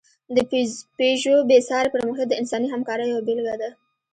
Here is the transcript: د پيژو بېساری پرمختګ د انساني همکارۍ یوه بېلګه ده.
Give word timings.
د 0.35 0.37
پيژو 0.97 1.35
بېساری 1.49 1.93
پرمختګ 1.95 2.25
د 2.29 2.33
انساني 2.41 2.67
همکارۍ 2.73 3.05
یوه 3.09 3.25
بېلګه 3.27 3.55
ده. 3.61 3.69